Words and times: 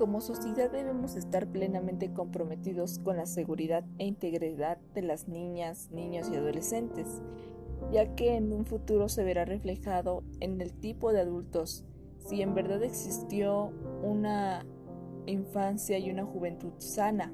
Como 0.00 0.22
sociedad 0.22 0.70
debemos 0.70 1.14
estar 1.14 1.46
plenamente 1.46 2.10
comprometidos 2.10 3.00
con 3.00 3.18
la 3.18 3.26
seguridad 3.26 3.84
e 3.98 4.06
integridad 4.06 4.78
de 4.94 5.02
las 5.02 5.28
niñas, 5.28 5.90
niños 5.90 6.30
y 6.32 6.36
adolescentes, 6.36 7.20
ya 7.92 8.14
que 8.14 8.36
en 8.36 8.50
un 8.50 8.64
futuro 8.64 9.10
se 9.10 9.24
verá 9.24 9.44
reflejado 9.44 10.24
en 10.40 10.58
el 10.62 10.72
tipo 10.72 11.12
de 11.12 11.20
adultos 11.20 11.84
si 12.16 12.40
en 12.40 12.54
verdad 12.54 12.82
existió 12.82 13.74
una 14.02 14.64
infancia 15.26 15.98
y 15.98 16.10
una 16.10 16.24
juventud 16.24 16.72
sana. 16.78 17.30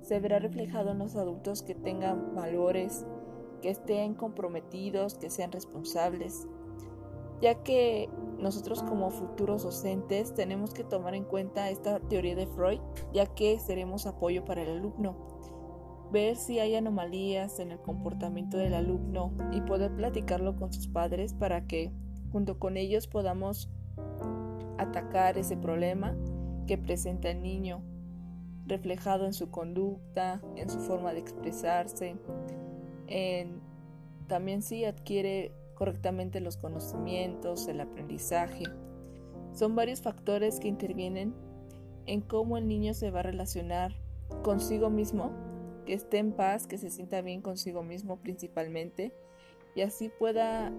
Se 0.00 0.20
verá 0.20 0.38
reflejado 0.38 0.92
en 0.92 1.00
los 1.00 1.16
adultos 1.16 1.62
que 1.62 1.74
tengan 1.74 2.34
valores, 2.34 3.04
que 3.60 3.68
estén 3.68 4.14
comprometidos, 4.14 5.18
que 5.18 5.28
sean 5.28 5.52
responsables, 5.52 6.48
ya 7.42 7.62
que 7.62 8.08
nosotros 8.40 8.82
como 8.82 9.10
futuros 9.10 9.62
docentes 9.62 10.34
tenemos 10.34 10.72
que 10.72 10.84
tomar 10.84 11.14
en 11.14 11.24
cuenta 11.24 11.70
esta 11.70 12.00
teoría 12.00 12.34
de 12.34 12.46
Freud, 12.46 12.80
ya 13.12 13.26
que 13.26 13.58
seremos 13.58 14.06
apoyo 14.06 14.44
para 14.44 14.62
el 14.62 14.70
alumno. 14.70 15.16
Ver 16.10 16.36
si 16.36 16.58
hay 16.58 16.74
anomalías 16.74 17.60
en 17.60 17.70
el 17.70 17.80
comportamiento 17.80 18.56
del 18.56 18.74
alumno 18.74 19.32
y 19.52 19.60
poder 19.60 19.94
platicarlo 19.94 20.56
con 20.56 20.72
sus 20.72 20.88
padres 20.88 21.34
para 21.34 21.66
que 21.66 21.92
junto 22.32 22.58
con 22.58 22.76
ellos 22.76 23.06
podamos 23.06 23.70
atacar 24.78 25.38
ese 25.38 25.56
problema 25.56 26.16
que 26.66 26.78
presenta 26.78 27.30
el 27.30 27.42
niño, 27.42 27.82
reflejado 28.66 29.26
en 29.26 29.32
su 29.32 29.50
conducta, 29.50 30.40
en 30.56 30.68
su 30.70 30.78
forma 30.80 31.12
de 31.12 31.20
expresarse, 31.20 32.16
en 33.06 33.60
también 34.26 34.62
si 34.62 34.84
adquiere 34.84 35.52
correctamente 35.80 36.40
los 36.40 36.58
conocimientos, 36.58 37.66
el 37.66 37.80
aprendizaje. 37.80 38.64
Son 39.54 39.74
varios 39.74 40.02
factores 40.02 40.60
que 40.60 40.68
intervienen 40.68 41.34
en 42.04 42.20
cómo 42.20 42.58
el 42.58 42.68
niño 42.68 42.92
se 42.92 43.10
va 43.10 43.20
a 43.20 43.22
relacionar 43.22 43.94
consigo 44.42 44.90
mismo, 44.90 45.30
que 45.86 45.94
esté 45.94 46.18
en 46.18 46.32
paz, 46.32 46.66
que 46.66 46.76
se 46.76 46.90
sienta 46.90 47.22
bien 47.22 47.40
consigo 47.40 47.82
mismo 47.82 48.18
principalmente, 48.18 49.14
y 49.74 49.80
así 49.80 50.10
pueda 50.10 50.70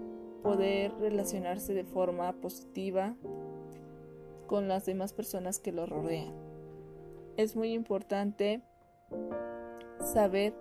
poder 0.43 0.93
relacionarse 0.99 1.73
de 1.73 1.83
forma 1.83 2.31
positiva 2.33 3.15
con 4.45 4.67
las 4.67 4.86
demás 4.86 5.13
personas 5.13 5.58
que 5.58 5.71
lo 5.71 5.88
rodean. 5.88 6.31
Es 7.38 7.55
muy 7.55 7.73
importante 7.73 8.61
saber 9.99 10.53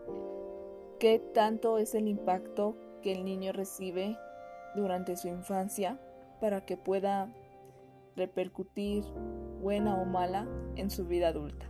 qué 0.99 1.19
tanto 1.35 1.77
es 1.77 1.95
el 1.95 2.09
impacto 2.09 2.75
que 3.03 3.13
el 3.13 3.27
niño 3.27 3.53
recibe 3.53 4.17
durante 4.75 5.17
su 5.17 5.29
infancia 5.29 5.99
para 6.41 6.65
que 6.65 6.77
pueda 6.77 7.29
repercutir 8.17 9.05
buena 9.61 10.01
o 10.01 10.05
mala 10.05 10.47
en 10.77 10.91
su 10.91 11.07
vida 11.07 11.29
adulta. 11.29 11.67